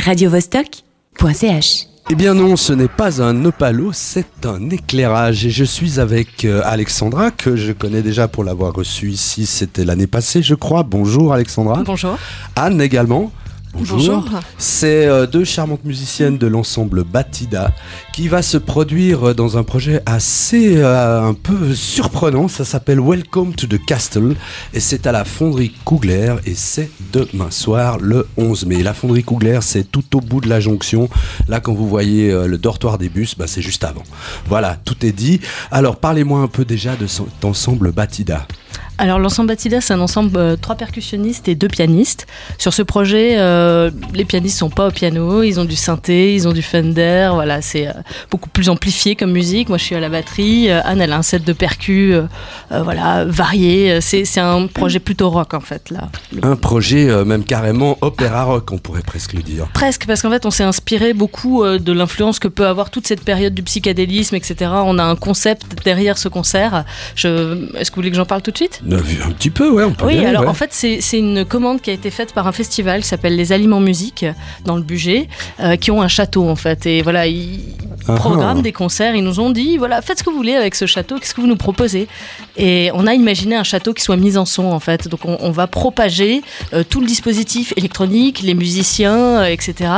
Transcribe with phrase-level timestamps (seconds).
[0.00, 1.86] radiovostok.ch.
[2.12, 5.46] Eh bien non, ce n'est pas un opalo, c'est un éclairage.
[5.46, 9.84] Et je suis avec euh, Alexandra, que je connais déjà pour l'avoir reçue ici, c'était
[9.84, 10.82] l'année passée, je crois.
[10.82, 11.82] Bonjour Alexandra.
[11.84, 12.18] Bonjour.
[12.56, 13.30] Anne également.
[13.72, 14.24] Bonjour.
[14.58, 17.72] C'est euh, deux charmantes musiciennes de l'ensemble Batida
[18.12, 22.48] qui va se produire dans un projet assez euh, un peu surprenant.
[22.48, 24.34] Ça s'appelle Welcome to the Castle
[24.74, 28.82] et c'est à la fonderie Cougler et c'est demain soir le 11 mai.
[28.82, 31.08] La fonderie Cougler, c'est tout au bout de la jonction.
[31.48, 34.04] Là, quand vous voyez euh, le dortoir des bus, bah, c'est juste avant.
[34.46, 35.40] Voilà, tout est dit.
[35.70, 38.46] Alors, parlez-moi un peu déjà de cet ensemble Batida.
[39.00, 42.26] Alors l'ensemble Batida, c'est un ensemble euh, trois percussionnistes et deux pianistes.
[42.58, 46.46] Sur ce projet, euh, les pianistes sont pas au piano, ils ont du synthé, ils
[46.46, 47.30] ont du Fender.
[47.32, 47.92] Voilà, c'est euh,
[48.30, 49.70] beaucoup plus amplifié comme musique.
[49.70, 50.68] Moi, je suis à la batterie.
[50.70, 52.14] Euh, Anne, elle a un set de percus,
[52.70, 54.02] voilà, varié.
[54.02, 56.10] C'est c'est un projet plutôt rock en fait là.
[56.34, 59.66] Le- Un projet même carrément opéra rock, on pourrait presque le dire.
[59.72, 63.24] Presque, parce qu'en fait, on s'est inspiré beaucoup de l'influence que peut avoir toute cette
[63.24, 64.70] période du psychédélisme, etc.
[64.84, 66.84] On a un concept derrière ce concert.
[67.14, 67.66] Je...
[67.78, 68.82] Est-ce que vous voulez que j'en parle tout de suite?
[68.92, 70.48] Un petit peu, ouais, on peut Oui, aller, alors ouais.
[70.48, 73.36] en fait, c'est c'est une commande qui a été faite par un festival qui s'appelle
[73.36, 74.24] Les Aliments Musique
[74.64, 75.28] dans le budget,
[75.60, 76.86] euh, qui ont un château en fait.
[76.86, 77.60] Et voilà, ils
[78.08, 78.62] Ah programment ah.
[78.62, 79.14] des concerts.
[79.14, 81.40] Ils nous ont dit voilà, faites ce que vous voulez avec ce château, qu'est-ce que
[81.40, 82.08] vous nous proposez?
[82.56, 85.08] Et on a imaginé un château qui soit mis en son en fait.
[85.08, 86.42] Donc on, on va propager
[86.72, 89.90] euh, tout le dispositif électronique, les musiciens, euh, etc.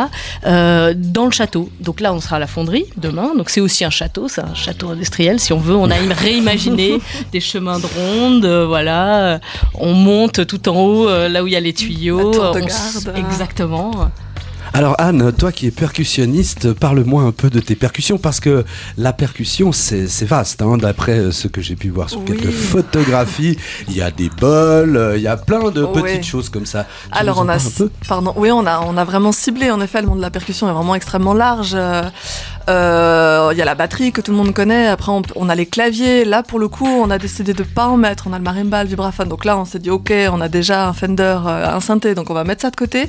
[0.46, 1.70] euh, dans le château.
[1.80, 3.32] Donc là, on sera à la fonderie demain.
[3.36, 5.38] Donc c'est aussi un château, c'est un château industriel.
[5.40, 6.98] Si on veut, on a réimaginé
[7.32, 8.46] des chemins de ronde.
[8.68, 9.40] voilà,
[9.74, 12.18] on monte tout en haut, là où il y a les tuyaux.
[12.32, 13.18] La tour de On s- garde.
[13.18, 13.90] Exactement.
[14.74, 18.64] Alors Anne, toi qui es percussionniste, parle-moi un peu de tes percussions parce que
[18.96, 20.62] la percussion c'est vaste.
[20.62, 22.24] hein, D'après ce que j'ai pu voir sur Oui.
[22.26, 26.48] quelques photographies, il y a des bols, euh, il y a plein de petites choses
[26.48, 26.84] comme ça.
[27.12, 27.58] Tu Alors on a,
[28.08, 29.70] pardon, oui, on a, on a vraiment ciblé.
[29.70, 31.72] En effet, le monde de la percussion est vraiment extrêmement large.
[31.74, 32.02] Euh,
[32.68, 34.86] euh, Il y a la batterie que tout le monde connaît.
[34.86, 36.24] Après, on, on a les claviers.
[36.24, 38.26] Là, pour le coup, on a décidé de pas en mettre.
[38.28, 39.28] On a le marimba, le vibraphone.
[39.28, 42.30] Donc là, on s'est dit, ok, on a déjà un Fender, euh, un synthé, donc
[42.30, 43.08] on va mettre ça de côté.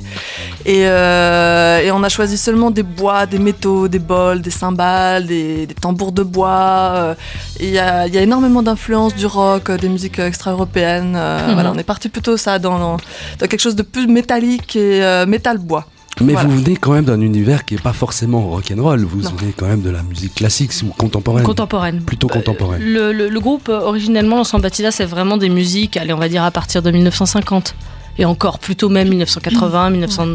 [0.64, 5.26] Et, euh, et on a choisi seulement des bois, des métaux, des bols, des cymbales,
[5.26, 7.14] des, des tambours de bois.
[7.60, 11.14] Il y, a, il y a énormément d'influences du rock, des musiques extra-européennes.
[11.16, 11.54] Euh, Mhm.
[11.54, 15.26] Voilà, on est parti plutôt ça dans, dans quelque chose de plus métallique et euh,
[15.26, 15.84] métal-bois.
[16.20, 16.48] Mais Voilà.
[16.48, 19.04] vous venez quand même d'un univers qui est pas forcément rock'n'roll.
[19.04, 19.30] Vous Non.
[19.36, 21.44] venez quand même de la musique classique ou contemporaine.
[21.44, 22.02] Contemporaine.
[22.02, 22.80] Plutôt contemporaine.
[22.82, 26.28] Le, le- le groupe, euh, originellement, l'ensemble Batida, c'est vraiment des musiques, allez, on va
[26.28, 27.74] dire à partir de 1950.
[28.16, 30.26] Et encore, plutôt même 1980, 1900,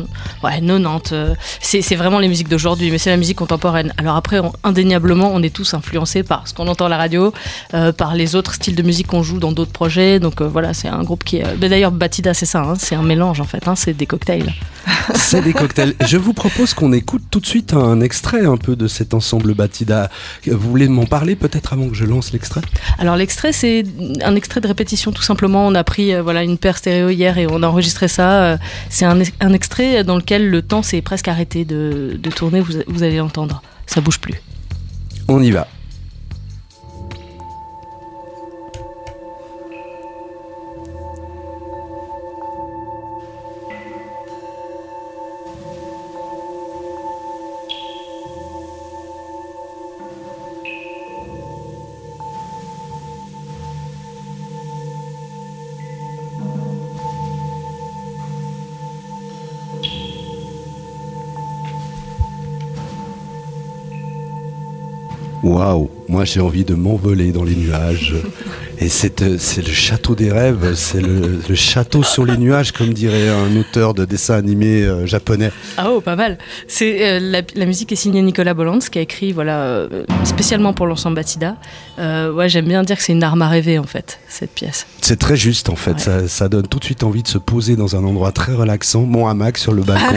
[0.44, 1.14] ouais, 90.
[1.14, 3.94] euh, c'est vraiment les musiques d'aujourd'hui, mais c'est la musique contemporaine.
[3.98, 7.32] Alors après, on- indéniablement, on est tous influencés par ce qu'on entend à la radio,
[7.74, 10.20] euh, par les autres styles de musique qu'on joue dans d'autres projets.
[10.20, 11.46] Donc euh, voilà, c'est un groupe qui est.
[11.48, 14.52] euh, D'ailleurs, Batida, c'est ça, hein, c'est un mélange en fait, hein, c'est des cocktails.
[15.16, 15.96] C'est des cocktails.
[16.08, 19.54] Je vous propose qu'on écoute tout de suite un extrait un peu de cet ensemble
[19.54, 20.10] Batida.
[20.48, 22.62] Vous voulez m'en parler peut-être avant que je lance l'extrait?
[22.98, 23.84] Alors l'extrait, c'est
[24.24, 25.68] un extrait de répétition tout simplement.
[25.68, 28.44] On a pris euh, voilà une paire stéréo hier et on a enregistré ça.
[28.44, 28.58] Euh,
[28.90, 32.62] C'est un, ex- un extrait dans lequel le temps s'est presque arrêté de, de tourner.
[32.62, 33.62] Vous, vous allez l'entendre.
[33.86, 34.36] Ça bouge plus.
[35.28, 35.68] On y va.
[65.44, 68.14] Waouh, moi j'ai envie de m'envoler dans les nuages.
[68.82, 72.94] Et c'est euh, le château des rêves, c'est le, le château sur les nuages, comme
[72.94, 75.52] dirait un auteur de dessin animé euh, japonais.
[75.76, 76.38] Ah oh, pas mal.
[76.70, 80.72] C'est euh, la, la musique est signée Nicolas Bolland, qui a écrit voilà euh, spécialement
[80.72, 81.58] pour l'ensemble Batida.
[81.98, 84.88] Ouais, j'aime bien dire que c'est une arme à rêver en fait cette pièce.
[85.02, 86.00] C'est très juste en fait, Ouais.
[86.00, 89.02] ça, ça donne tout de suite envie de se poser dans un endroit très relaxant,
[89.02, 90.16] mon hamac sur le balcon,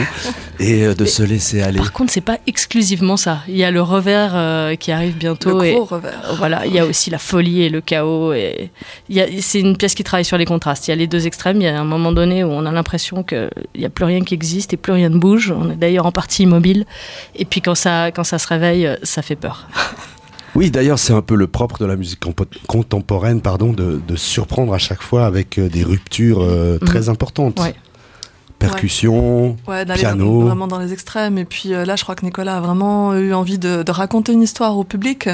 [0.61, 1.79] et euh, de se laisser aller.
[1.79, 3.41] Par contre, c'est pas exclusivement ça.
[3.49, 6.35] Il y a le revers qui arrive bientôt le et gros revers.
[6.37, 8.33] Voilà, il y a aussi la folie et le chaos.
[8.33, 8.71] Et
[9.41, 10.89] c'est une pièce qui travaille sur les contrastes.
[10.89, 11.61] Il y a les deux extrêmes.
[11.61, 14.23] Il y a un moment donné où on a l'impression qu'il n'y a plus rien
[14.23, 15.53] qui existe et plus rien ne bouge.
[15.57, 16.85] On est d'ailleurs en partie immobile.
[17.35, 19.69] Et puis quand ça, quand ça se réveille, ça fait peur.
[20.55, 22.21] Oui, d'ailleurs, c'est un peu le propre de la musique
[22.67, 27.59] contemporaine, pardon, de, de surprendre à chaque fois avec euh, des ruptures euh, très importantes.
[27.59, 27.75] Ouais.
[28.71, 30.41] Percussion, Ouais, piano.
[30.43, 31.39] vraiment dans les extrêmes.
[31.39, 34.33] Et puis euh, là, je crois que Nicolas a vraiment eu envie de, de raconter
[34.33, 35.29] une histoire au public.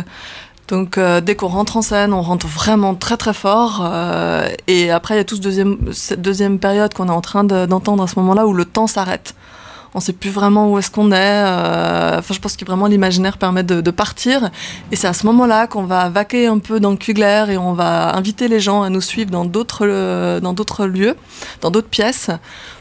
[0.69, 3.80] Donc euh, dès qu'on rentre en scène, on rentre vraiment très très fort.
[3.90, 7.20] euh, et après, il y a toute ce deuxième, cette deuxième période qu'on est en
[7.22, 9.34] train de- d'entendre à ce moment-là où le temps s'arrête.
[9.94, 11.17] On sait plus vraiment où est-ce qu'on est.
[11.17, 14.50] euh, Enfin, je pense que vraiment l'imaginaire permet de, partir.
[14.93, 18.14] Et c'est à ce moment-là qu'on va vaquer un peu dans Kugler et on va
[18.17, 21.17] inviter les gens à nous suivre dans d'autres euh, dans d'autres lieux,
[21.62, 22.31] dans d'autres pièces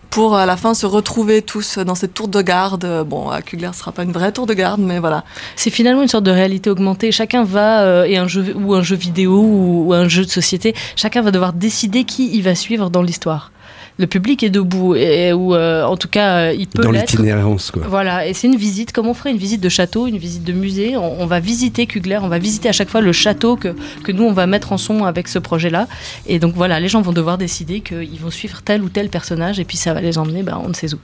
[0.09, 3.03] pour à la fin se retrouver tous dans cette tour de garde.
[3.07, 5.23] Bon, à Kugler, ce sera pas une vraie tour de garde, mais voilà.
[5.55, 7.11] C'est finalement une sorte de réalité augmentée.
[7.11, 10.29] Chacun va, euh, et un jeu, ou un jeu vidéo, ou, ou un jeu de
[10.29, 13.51] société, chacun va devoir décider qui il va suivre dans l'histoire.
[13.99, 17.71] Le public est debout, et, ou euh, en tout cas, euh, il peut Dans l'itinérance,
[17.71, 17.83] quoi.
[17.89, 20.53] Voilà, et c'est une visite, comme on ferait une visite de château, une visite de
[20.53, 20.95] musée?
[20.97, 24.11] On, on va visiter Kugler, on va visiter à chaque fois le château que, que
[24.11, 25.87] nous, on va mettre en son avec ce projet-là.
[26.27, 29.59] Et donc voilà, les gens vont devoir décider qu'ils vont suivre tel ou tel personnage,
[29.59, 30.97] et puis ça va les emmener, ben, on ne sait où.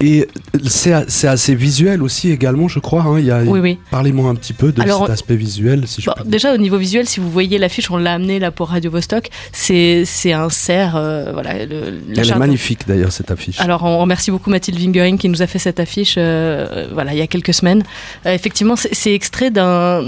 [0.00, 0.26] Et
[0.66, 3.02] c'est a- c'est assez visuel aussi également, je crois.
[3.02, 3.20] hein.
[3.20, 3.78] Il y a- Oui, oui.
[3.92, 6.24] Parlez-moi un petit peu de Alors, cet aspect visuel, si je Bon, peux.
[6.28, 9.28] déjà au niveau visuel, si vous voyez l'affiche, on l'a amené là pour Radio Vostok.
[9.52, 11.64] C'est c'est un cerf, euh, voilà.
[11.66, 11.92] Le,
[12.32, 13.60] est magnifique d'ailleurs cette affiche.
[13.60, 17.18] Alors on remercie beaucoup Mathilde Wingering qui nous a fait cette affiche, euh, voilà, il
[17.18, 17.82] y a quelques semaines.
[18.26, 20.02] Euh, effectivement, c'est extrait d'un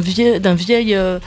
[0.00, 1.18] vieil, euh,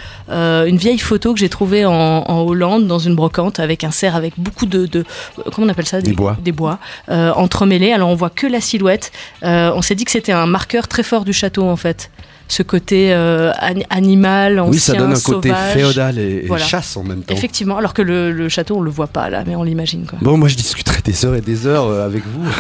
[0.66, 4.16] une vieille photo que j'ai trouvée en, en Hollande dans une brocante avec un cerf
[4.16, 5.06] avec beaucoup de, de
[5.54, 6.02] comment on appelle ça?
[6.02, 6.38] Des bois.
[6.42, 7.94] des bois entremêlés.
[7.94, 9.12] Alors on voit que la silhouette.
[9.42, 12.10] On s'est dit que c'était un marqueur très fort du château en fait.
[12.48, 15.74] Ce côté euh, an- animal, ancien, oui, ça donne un côté sauvage.
[15.74, 17.34] féodal et, chasse en même temps.
[17.34, 20.06] Effectivement, alors que le, le château, on le voit pas là, mais on l'imagine.
[20.22, 22.46] Bon, moi je discuterai des heures et des heures euh, avec vous.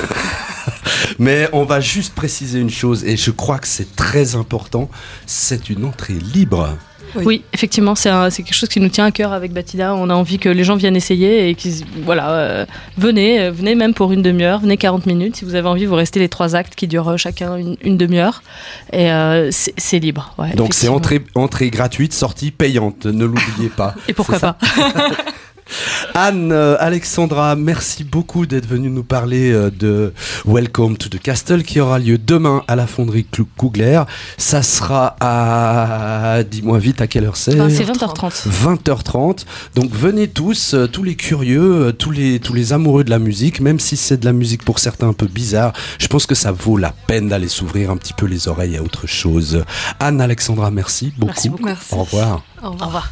[1.19, 4.89] Mais on va juste préciser une chose, et je crois que c'est très important,
[5.25, 6.75] c'est une entrée libre.
[7.15, 7.23] Oui.
[7.25, 9.93] Oui, effectivement, c'est quelque chose qui nous tient à cœur avec Batida.
[9.95, 12.65] On a envie que les gens viennent essayer et qu'ils, voilà, euh,
[12.97, 15.37] venez, euh, venez même pour une demi-heure, venez 40 minutes.
[15.37, 18.41] Si vous avez envie, vous restez les trois actes qui durent chacun une, une demi-heure.
[18.93, 20.33] Et euh, c'est libre.
[20.37, 23.93] ouais, Donc c'est entrée, entrée gratuite, sortie payante, ne l'oubliez pas.
[24.07, 24.57] Et pourquoi pas?
[26.19, 30.15] Anne, euh, Alexandra, merci beaucoup d'être venue nous parler euh, de
[30.47, 34.01] Welcome to the Castle qui aura lieu demain à la fonderie Cougler.
[34.35, 36.41] Ça sera à...
[36.41, 38.49] Dis-moi vite à quelle heure c'est Enfin, C'est 20h30.
[38.49, 39.45] 20h30.
[39.75, 43.19] Donc venez tous, euh, tous les curieux, euh, tous les, tous les amoureux de la
[43.19, 46.33] musique, même si c'est de la musique pour certains un peu bizarre, je pense que
[46.33, 49.63] ça vaut la peine d'aller s'ouvrir un petit peu les oreilles à autre chose.
[49.99, 51.27] Anne, Alexandra, merci beaucoup.
[51.33, 51.65] Merci beaucoup.
[51.65, 51.93] Merci.
[51.93, 52.41] Au revoir.
[52.63, 53.11] Au revoir.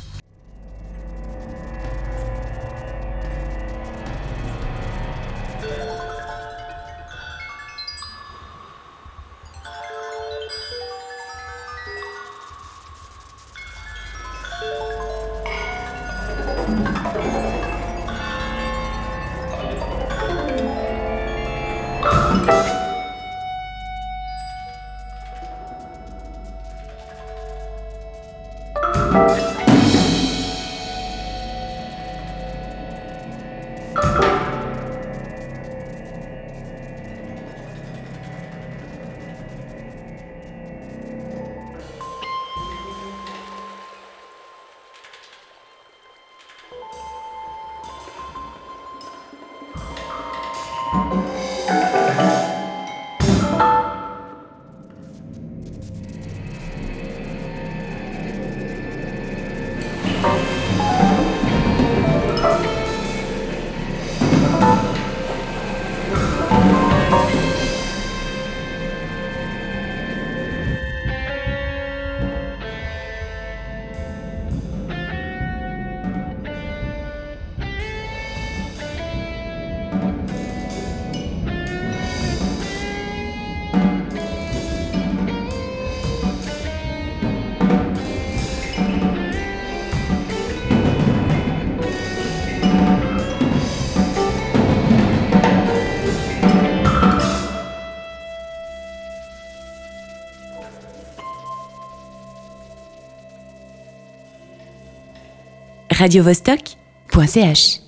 [106.00, 107.85] radiovostok.ch